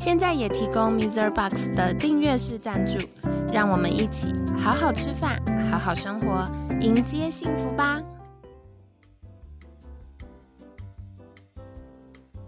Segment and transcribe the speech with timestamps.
[0.00, 1.30] 现在也提供 Mr.
[1.30, 2.98] Box 的订阅式赞助，
[3.52, 5.38] 让我们一起好好吃饭，
[5.70, 6.50] 好好生活，
[6.80, 8.02] 迎接幸福吧！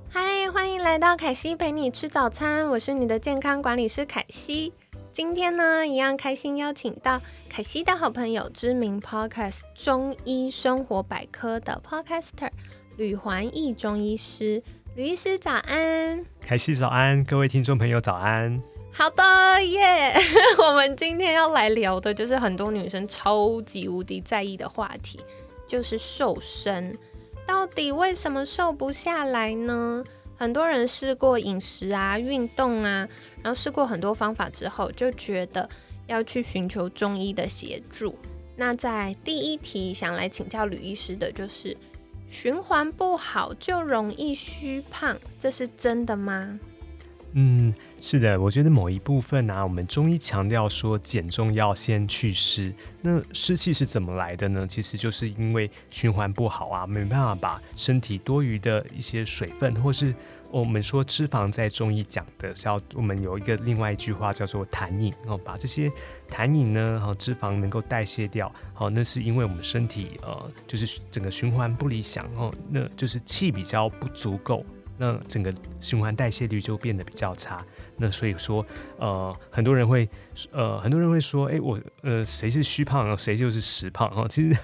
[0.09, 4.73] 嗨，欢迎来到凯西陪你吃早餐，我是你的健康管理师凯西。
[5.13, 12.51] 今天呢，一样开心邀请到凯西的好朋友，知名 Podcast 中医生活百科的 Podcaster
[12.97, 14.63] 吕环义中医师。
[14.95, 18.63] 吕医师早安，凯西早安，各位听众朋友早安。
[18.93, 20.13] 好的耶，
[20.61, 25.19] 我们今天要来聊的就是很多女生超级无敌在意的话题，
[25.67, 26.95] 就是瘦身。
[27.47, 30.05] 到底为什么瘦不下来呢？
[30.37, 33.09] 很多人试过饮食啊、运动啊，
[33.43, 35.67] 然后试过很多方法之后，就觉得
[36.07, 38.15] 要去寻求中医的协助。
[38.57, 41.75] 那在第一题想来请教吕医师的就是。
[42.33, 46.59] 循环不好就容易虚胖，这是真的吗？
[47.35, 52.73] 嗯，是的，我觉得某一部分呢，我们中医强调说减重要先去湿，
[53.03, 54.67] 那湿气是怎么来的呢？
[54.67, 60.15] 其实就是因为循环不好啊，没办法把身体多余的一些水分或是。
[60.53, 65.91] 我们说脂肪在中医讲的是要，我们有一个另外一句话叫做痰饮，然后把这些
[66.31, 74.63] 痰饮呢，好脂肪能够代谢掉，好那是因为我们身体呃就是整个循环不理想，哦那就是气比较不足够，
[74.99, 77.65] 那整个循环代谢率就变得比较差，
[77.97, 78.65] 那所以说
[78.99, 80.07] 呃很多人会
[80.51, 84.55] 呃很多人会说，哎我呃谁是虚胖，谁就是实胖，哦其实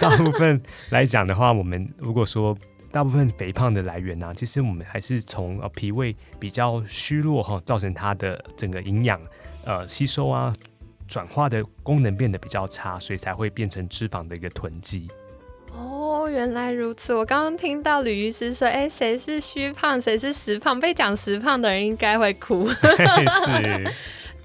[0.00, 2.56] 大部分来讲的话，我们如果说。
[2.90, 9.20] 大部分肥胖的来源呢，其实我们还是从呃脾胃比较虚弱哈，造成它的整个营养
[9.64, 10.54] 呃吸收啊
[11.06, 15.08] 转化的功能变得比较差，所以才会变成脂肪的一个囤积。
[15.72, 17.12] 哦，原来如此。
[17.12, 20.80] 我刚刚听到吕医师说，哎，谁是虚胖，谁是实胖？
[20.80, 22.66] 被讲实胖的人应该会哭。
[22.72, 23.92] 是。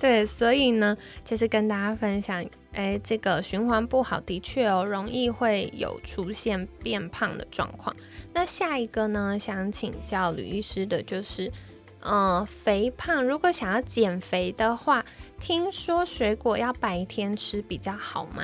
[0.01, 7.95] 对，所以呢，其实跟大家分享，哎，这个循环不好的确哦，容易会有出现变胖的状况。
[8.33, 11.51] 那下一个呢，想请教吕医师的就是，
[11.99, 15.05] 呃，肥胖如果想要减肥的话，
[15.39, 18.41] 听说水果要白天吃比较好吗？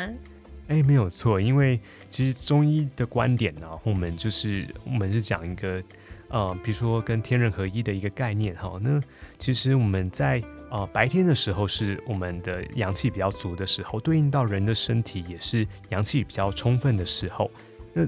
[0.68, 5.82] 哎，没有错，因为其实中医的观点呢，我们就是我们是讲一个，
[6.28, 8.78] 呃，比如说跟天人合一的一个概念哈。
[8.80, 9.02] 那
[9.40, 17.50] 其实我们在呃，白天的时候是我们的阳气比较足的时候，对应到人的身体也是阳气比较充分的时候。
[17.94, 18.06] 那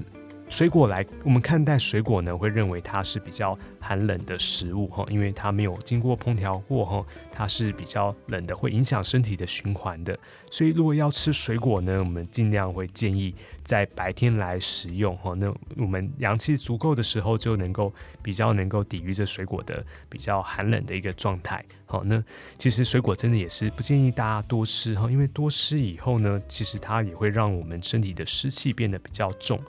[0.48, 10.18] 水果来，我们看待水果呢，会认为它是比较寒冷的食物哈，因为它没有经过烹调过哈，它是比较冷的，会影响身体的循环的。
[10.50, 13.32] 所以如果要吃水果呢，我们尽量会建议
[13.70, 15.32] 在白天来食用哈。
[15.36, 21.64] 那我们阳气足够的时候，就能够比较能够抵御这水果的比较寒冷的一个状态。
[21.86, 22.20] 好，那
[22.58, 29.62] 其实水果真的也是不建议大家多吃哈，因为多吃以后呢，其实它也会让我们身体的湿气变得比较重。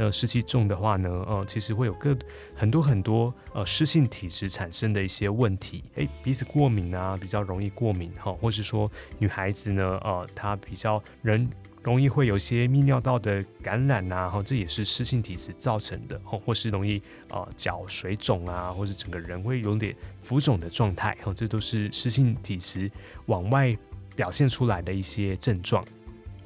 [0.00, 2.16] 那湿气重的话呢，呃，其实会有个
[2.54, 8.88] 很多很多呃湿性体质产生的一些问题，诶，鼻子过敏啊，比较容易过敏哈，或是说
[9.18, 11.50] 女孩子呢，呃，她比较人
[11.82, 17.00] 容易会有些泌尿道的感染呐，哈，这也是湿性体质造成的，哈或是容易
[17.30, 22.90] 呃脚水肿啊，或者整个人会有点浮肿的状态，哈，这都是湿性体质
[23.26, 23.76] 往外
[24.16, 25.84] 表现出来的一些症状。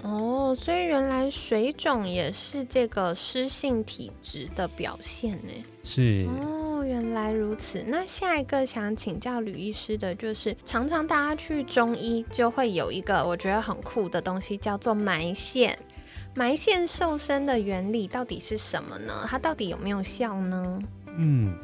[0.02, 5.52] 哦，所以原来水肿也是这个湿性体质的表现呢。
[5.84, 7.84] 是哦，原来如此。
[7.86, 15.78] 那下一个想请教吕医师的就是，常常大家去中医就会有一个我觉得很酷的东西，叫做埋线。
[16.34, 19.24] 埋线瘦身的原理到底是什么呢？
[19.28, 20.78] 它到底有没有效呢？
[21.16, 21.54] 嗯。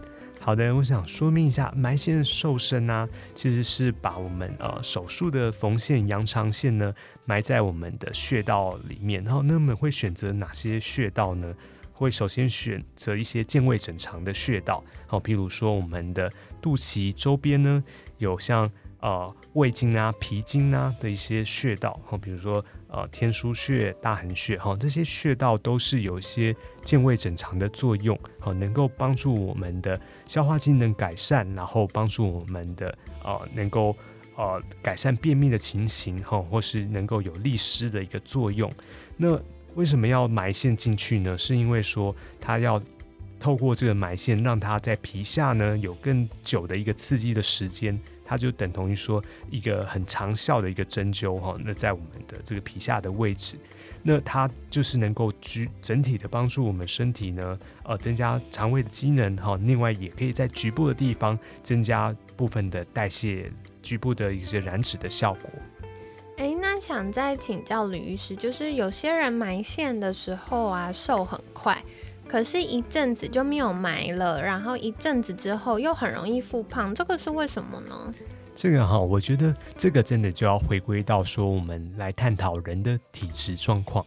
[0.49, 6.91] 好的，我想说明一下，埋线瘦身呢，其实是把我们呃手术的缝线、羊肠线呢
[7.27, 9.23] 埋在我们的穴道里面。
[9.23, 11.55] 然后，那么会选择哪些穴道呢？
[11.93, 17.85] 会首先选择一些健胃整肠的穴道，好，譬如说我们的肚脐周边呢，
[18.17, 22.65] 有像呃胃经啊、脾经啊的一些穴道，哈，比如说。
[22.91, 33.95] 呃，天枢穴、大横穴，哈，这些穴道都是有一些健胃整肠的作用，好，能够帮助我们的消化机能改善，然后帮助我们的呃，能够
[34.37, 38.73] 呃改善便秘的情形哈，或是能够有利湿的一个作用。
[39.19, 39.39] 那
[39.75, 41.37] 为什么要埋线进去呢？
[41.37, 42.81] 是因为说它要
[43.39, 48.01] 透过这个埋线，让它在皮下呢有更久的一个刺激的时间。
[48.29, 53.57] 它就等同于说一个很长效的一个针灸哈，那在我们的这个皮下的位置，
[54.03, 59.59] 那它就是能够局整体的帮助我们身体呢，呃，增加肠胃的机能哈。
[59.63, 63.51] 另外也可以在局部的地方增加部分的代谢，
[63.83, 65.51] 局部的一些燃脂的效果。
[66.37, 71.83] 哎，那想再请教吕医师，就是有些人埋线的时候啊，瘦很快。
[72.29, 78.15] 可是，一阵子就没有埋了，然后一阵子之后又很容易复胖，这个是为什么呢？
[78.55, 84.05] 这个哈，我觉得这个真的就要回归到说，我们来探讨人的体质状况。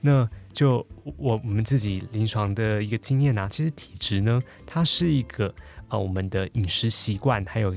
[0.00, 0.86] 那就
[1.16, 5.52] 我我们自己临床的一个经验啊，其实体质呢，它是一个
[5.88, 7.74] 呃，我们的饮食习惯还有。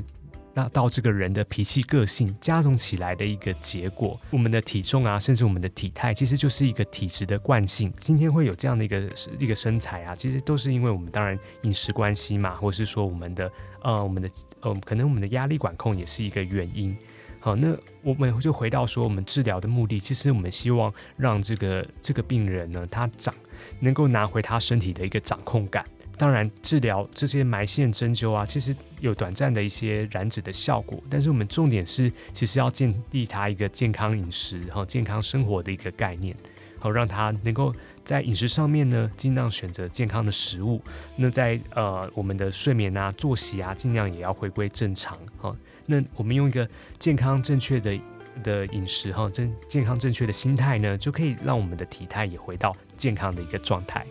[0.58, 7.94] 那到这个人的脾气个性加重起来的一个结果，我们的体重啊，甚至我们的体态，其实就是一个体质的惯性。
[8.00, 9.08] 今天会有这样的一个
[9.38, 13.52] 一个身材啊，其实都是因为我们当然饮食关系嘛，或是说我们的
[13.84, 14.28] 呃我们的
[14.62, 16.98] 呃可能我们的压力管控也是一个原因。
[17.40, 23.32] 好，那我们就回到说我们治疗的目的，其实我们希望让这个这个病人呢，他长
[23.80, 25.86] 能够拿回他身体的一个掌控感。
[26.18, 36.36] 当然，治疗这些埋线针灸啊，其实有短暂的一些燃脂的效果，但是我们重点是，其实要建立他一个健康饮食和健康生活的一个概念，
[36.80, 37.72] 好让他能够
[38.04, 40.82] 在饮食上面呢，尽量选择健康的食物。
[41.16, 45.16] 那在呃我们的睡眠啊、作息啊，尽量也要回归正常。
[45.38, 45.56] 好，
[45.86, 46.68] 那我们用一个
[46.98, 48.00] 健康正确的
[48.42, 54.04] 的饮食哈，正健康正确的心态呢，就可以让我们的体态也回到健康的一个状态。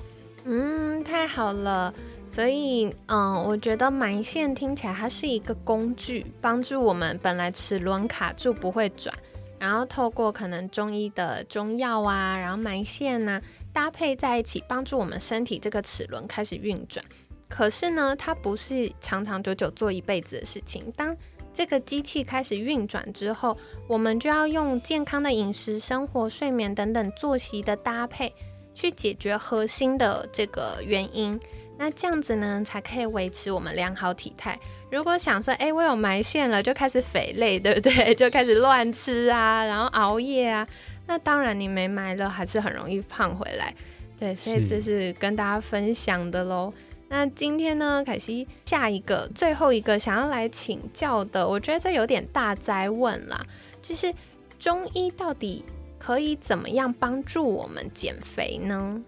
[0.47, 1.93] 嗯，太好了。
[2.31, 9.15] 所以，嗯，我觉得埋线听起来它是一个工具，帮助我们本来齿轮卡住不会转，
[9.59, 13.41] 然后透过可能中医的中药啊，然后埋线呐
[13.73, 17.05] 搭配在一起，帮助我们身体这个齿轮开始运转。
[17.49, 20.93] 可是呢，它不是长长久久做一辈子的事情。
[20.97, 21.17] 当
[21.55, 23.57] 这个机器开始运转之后，
[23.89, 28.35] 我们就要用健康的饮食、生活、睡眠等等作息的搭配。
[28.77, 31.41] 去解决核心的这个原因，
[31.79, 34.59] 那这样子呢，才可以维持我们良好体态。
[34.91, 38.13] 如果想说，哎，我有埋线了，就开始肥累，对不对？
[38.15, 40.69] 就开始乱吃啊，然后熬夜啊，
[41.07, 43.75] 那当然你没埋了，还是很容易胖回来。
[44.21, 46.71] 对，所以这是跟大家分享的喽。
[47.09, 53.41] 那今天呢，凯西下一个最后一个想要来请教的，我觉得这有点大灾问啦，
[53.81, 54.13] 就是
[54.59, 55.65] 中医到底。
[56.07, 59.03] 可以怎么样帮助我们减肥呢？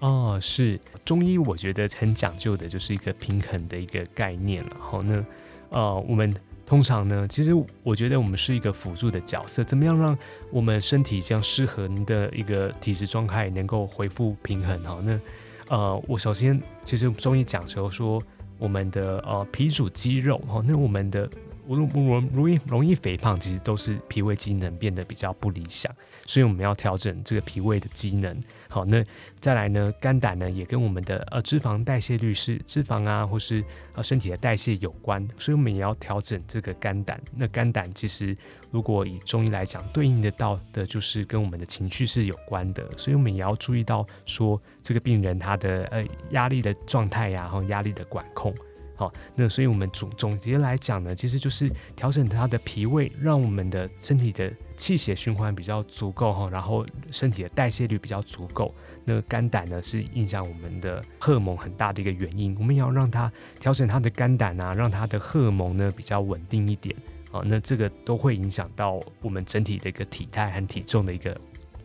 [0.00, 4.76] 哦，是中医，我觉得很讲究的，就是一个平衡的一个概念了。
[4.80, 5.24] 好，那
[5.68, 6.34] 呃，我们
[6.66, 7.52] 通常呢，其实
[7.84, 10.18] 我觉得我们是一个辅助的角色，怎么样让
[10.50, 14.82] 我们身体这样失衡的一个体质状态能够恢复平衡？
[14.82, 15.20] 哈，那
[15.68, 18.20] 呃，我首先其实中医讲求说，
[18.58, 21.30] 我们的呃脾主肌肉，哈，那我们的。
[21.68, 25.94] 我容容易容易肥胖，其实都是脾胃机能变得比较不理想，
[26.26, 28.34] 所以我们要调整这个脾胃的机能。
[28.70, 29.04] 好，那
[29.38, 33.62] 再来呢，肝胆呢也跟我们的呃脂肪代谢率是脂肪啊，或是
[33.94, 37.20] 呃身体的代谢有关，所以我们也要调整这个肝胆。
[37.36, 38.34] 那肝胆其实
[38.70, 48.54] 如果以中医来讲，对应得到的就是跟我们的情绪是有关的，所以我们也要注意到说这个病人他的呃压力的状态呀，然后压力的管控。
[48.98, 58.74] 好，那所以我们总总结来讲呢，其实就是调整他的脾胃，让我们的身体的气血循环比较足够哈，然后身体的代谢率比较足够。
[59.04, 66.92] 那肝胆呢是影响我们的荷尔蒙很大的一个原因，我们也要让它调整它的肝胆啊，让它的荷尔蒙呢比较稳定一点。
[67.30, 71.40] 好，那这个都会影响到我们整体的一个体态和体重的一个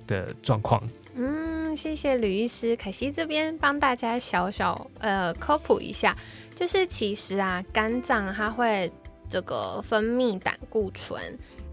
[0.08, 0.82] 的状况。
[1.76, 6.16] 谢谢吕医师，凯西这边帮大家小小呃科普一下。
[6.56, 8.92] 就是其实啊，肝脏它会
[9.28, 11.20] 这个分泌胆固醇，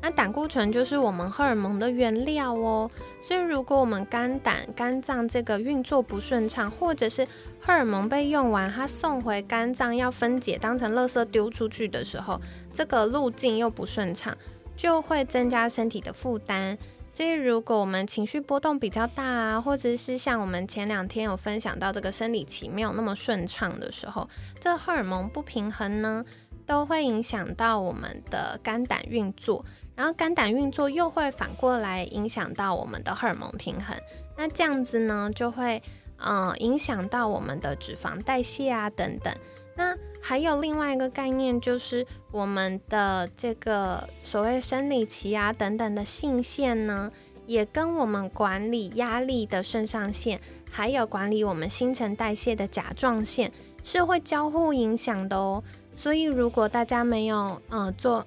[0.00, 2.90] 那胆固醇就是我们荷尔蒙的原料哦。
[3.20, 7.26] 所以如果我们肝胆肝脏这个运作不顺畅，或者是
[7.60, 12.40] 荷尔蒙被用完，它送回肝脏要分解当成垃圾丢出去的时候，
[12.72, 14.36] 这个路径又不顺畅，
[14.74, 16.78] 就会增加身体的负担。
[17.12, 24.28] 所以，如果我们情绪波动比较大啊，或者是像我们前两天有分享到这个生理期没有那么顺畅的时候，
[24.60, 26.24] 这荷尔蒙不平衡呢，
[26.64, 29.64] 都会影响到我们的肝胆运作，
[29.96, 33.94] 然后肝胆运作又会反过来影响到我们的荷尔蒙平衡，
[34.36, 35.82] 那这样子呢，就会
[36.22, 39.34] 嗯影响到我们的脂肪代谢啊等等。
[39.76, 47.10] 那还有另外一个概念，就是我们的这个所谓生理期啊等等的性腺呢，
[47.46, 50.38] 也跟我们管理压力的肾上腺，
[50.70, 53.50] 还有管理我们新陈代谢的甲状腺，
[53.82, 55.62] 是会交互影响的哦。
[55.94, 58.24] 所以如果大家没有呃做，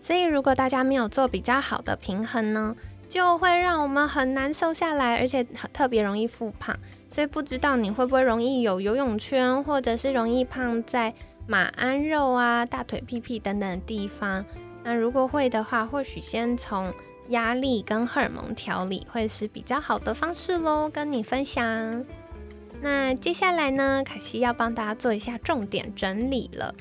[0.02, 2.76] 所以如果大家没有做比较好的平衡呢，
[3.12, 6.74] 就会让我们很难瘦下来，而且特别容易复胖。
[7.10, 11.12] 所以不知道你会不会容易有游泳圈，或者是容易胖在
[11.46, 14.42] 马鞍肉啊、大腿、屁屁等等地方。
[14.82, 16.90] 那如果会的话，或许先从
[17.28, 22.06] 压力跟荷尔蒙调理会是比较好的方式喽，跟你分享。
[22.80, 26.74] 那接下来呢，凯西要帮大家做一下重点整理了。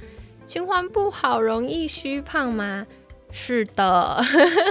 [0.47, 2.87] 循环不好，容易虚胖吗？
[3.31, 4.21] 是的。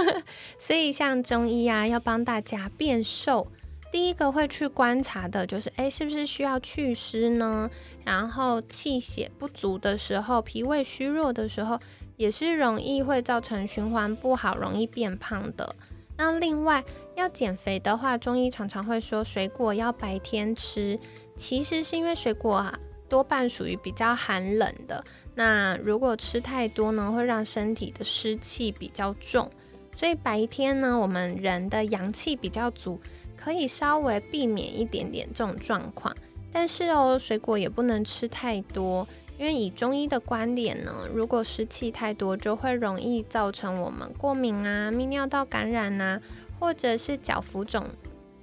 [0.57, 3.47] 所以像中医啊，要帮大家变瘦。
[3.91, 7.69] 第一个会去观察的就是，哎，是不是需要祛湿呢？
[8.05, 11.77] 然后气血不足的时候，脾胃虚弱的时候，
[12.15, 15.75] 也是容易会造成循环不好，容易变胖的。
[16.15, 16.83] 那另外
[17.15, 20.97] 要减肥的话，中医常常会说水果要白天吃，
[21.35, 22.79] 其实是因为水果啊
[23.11, 25.03] 多半属于比较寒冷的，
[25.35, 29.51] 那如果吃太多呢，会让身体的湿气比较重，
[29.95, 32.99] 所以白天呢，我们人的阳气比较足。
[33.43, 36.15] 可以稍微避免一点点这种状况，
[36.53, 39.07] 但是哦，水果也不能吃太多，
[39.39, 46.21] 因为以中医的观点呢，如果湿气太多，就会容易造成我们过敏啊、泌尿道感染啊，
[46.59, 47.83] 或者是脚浮肿、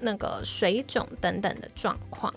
[0.00, 2.34] 那个水肿等等的状况。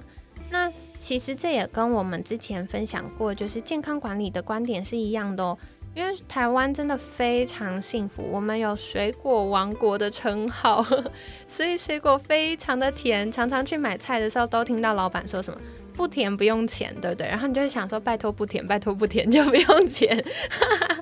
[0.52, 0.72] 那
[1.02, 5.58] 其实这也跟我们之前分享过，就是健康管理的观点是一样的哦。
[5.94, 10.86] 因为台湾真的非常幸福，我们有水果王国的称号，
[11.50, 13.30] 所以水果非常的甜。
[13.30, 15.60] 常常去买菜的时候，都听到老板说什么
[15.94, 17.28] “不甜不用钱”，对不对？
[17.28, 20.24] 然后你就会想说：“拜托不甜，拜托不甜就不用钱。”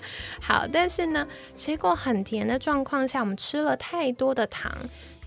[0.42, 4.72] 好，但是呢，水果很甜的状况下，我们吃了太多的糖，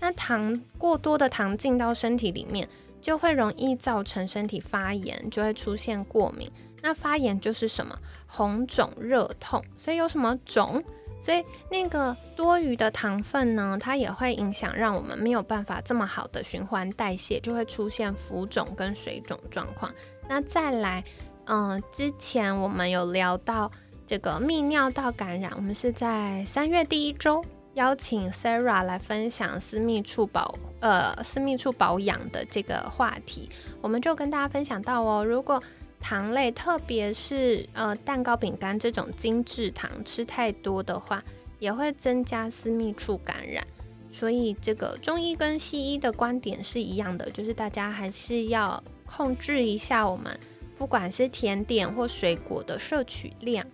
[0.01, 2.67] 那糖过多的糖进到身体里面，
[3.03, 6.49] 就会容易造成身体发炎，就会出现过敏。
[6.81, 10.81] 那发炎就是什么红肿热痛，所以有什么肿，
[11.21, 19.93] 所以那个多余的糖分呢，它也会影响让我们没有办法这么好的循环代谢，就会出现浮肿跟水肿状况。
[20.29, 21.03] 那再来，
[21.45, 23.69] 嗯，之前我们有聊到
[24.07, 27.43] 这个泌尿道感染，我们是在三月第一周
[27.75, 33.49] 邀请 Sarah 来分享私密处保呃私密处保养的这个话题，
[33.81, 35.61] 我们就跟大家分享到哦，如果
[35.99, 41.23] 糖类，特别是呃蛋糕、饼干这种精致糖，吃太多的话，
[41.59, 43.65] 也会增加私密处感染。
[44.11, 50.39] 所以这个中医跟西医的观点是一样的，就是大家还是要控制一下我们
[50.77, 53.65] 不管是甜点或水果的摄取量。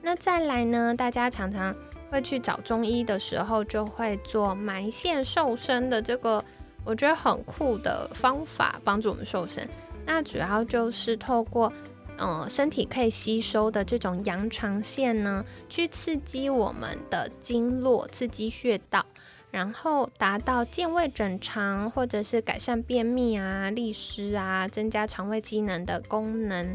[0.00, 1.74] 那再来呢，大家常常
[2.10, 6.44] 会去找中医的时候，就会做埋线瘦身的这个，
[6.84, 9.68] 我觉得很酷的方法，帮助我们瘦身。
[10.06, 11.72] 那主要就是透过，
[12.18, 19.04] 嗯，身体可以吸收的这种羊肠线呢，去刺激我们的经络，刺激穴道，
[19.50, 26.74] 然后达到健胃整肠，或者是改善便秘啊、利湿啊、增加肠胃机能的功能。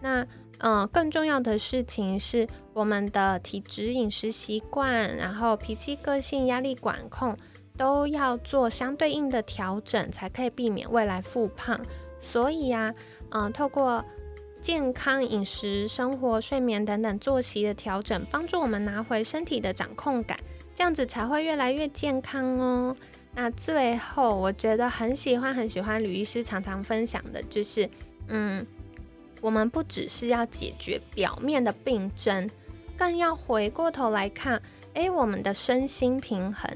[0.00, 0.26] 那，
[0.62, 7.36] 嗯，更重要的事情是，我们的体质、饮食习惯，然后脾气、个性、压力管控，
[7.76, 11.80] 都要做相对应的调整，才可以避免未来复胖。
[12.20, 12.94] 所以呀，
[13.30, 14.04] 嗯，透过
[14.62, 20.38] 健康饮食、生活、睡眠等等作息的调整，帮助我们拿回身体的掌控感，
[20.76, 22.96] 这样子才会越来越健康哦。
[23.34, 27.88] 那最后，我觉得很喜欢很喜欢吕医师常常分享的，就是，
[28.28, 28.64] 嗯，
[29.42, 32.48] 我们不只是要解决表面的病症，
[32.96, 34.62] 更要回过头来看，
[34.94, 36.70] 诶，我们的身心平衡。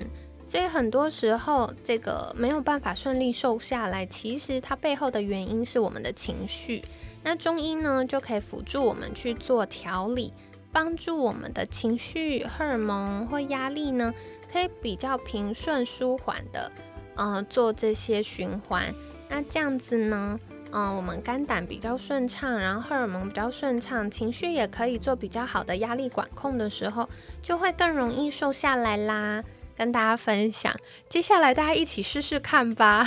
[0.49, 6.85] 所以很多时候，这个没有办法顺利瘦下来，其实它背后的原因是我们的情绪。
[7.23, 10.33] 那中医呢，就可以辅助我们去做调理，
[10.71, 14.15] 帮助我们的情绪、荷尔蒙或压力呢，
[14.53, 16.71] 可以比较平顺、舒缓的，
[17.17, 18.95] 呃，做这些循环。
[19.29, 20.39] 那这样子呢，
[20.79, 27.09] 嗯，我们肝胆比较顺畅，然后荷尔蒙比较顺畅，情绪也可以做比较好的压力管控的时候，
[27.41, 29.43] 就会更容易瘦下来啦。
[29.75, 30.75] 跟大家分享，
[31.09, 33.07] 接下来大家一起试试看吧。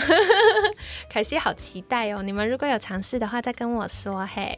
[1.11, 2.23] 凯西好期待哦！
[2.23, 4.57] 你们如果有尝试的话，再跟我说嘿。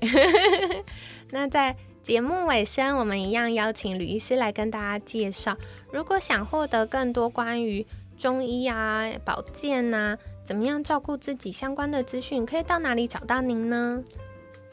[1.32, 5.58] 那在节目尾声，我们一样邀请吕医师来跟大家介绍。
[5.91, 7.86] 如果想获得更多关于
[8.18, 14.03] 中医啊、保健啊，怎么样照顾自己相关的资讯，可以到哪里找到您呢？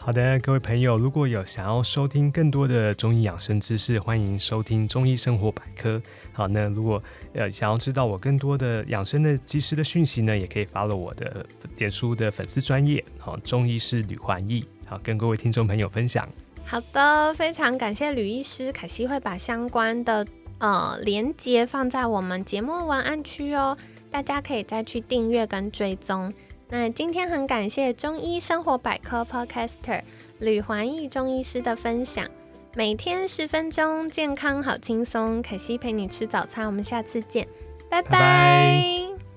[0.00, 6.00] 好的，各位朋友，如果有想要收听更多的中医养生知识，欢迎收听中医生活百科。
[6.32, 7.02] 好，那如果
[7.34, 11.44] 呃想要知道我更多的养生的及时的讯息呢，也可以发了我的
[11.76, 13.04] 点书的粉丝专业。
[13.18, 16.26] 好，中医师吕焕义，好，跟各位听众朋友分享。
[16.64, 20.24] 好的，非常感谢吕医师，凯西会把相关的
[20.58, 23.76] 呃连接放在我们节目文案区哦，
[24.10, 26.32] 大家可以再去订阅跟追踪。
[26.68, 30.02] 那今天很感谢中医生活百科 Podcaster
[30.38, 32.26] 吕环义中医师的分享，
[32.74, 35.42] 每天十分钟，健康好轻松。
[35.42, 37.48] 可惜陪你吃早餐，我们下次见，
[37.88, 39.27] 拜拜。